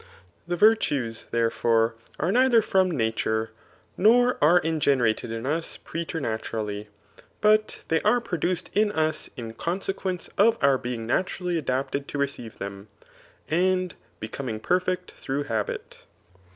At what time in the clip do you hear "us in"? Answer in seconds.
8.93-9.53